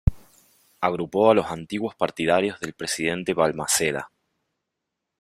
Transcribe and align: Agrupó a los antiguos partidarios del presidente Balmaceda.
Agrupó 0.79 1.29
a 1.29 1.35
los 1.35 1.45
antiguos 1.45 1.93
partidarios 1.93 2.59
del 2.59 2.73
presidente 2.73 3.35
Balmaceda. 3.35 4.09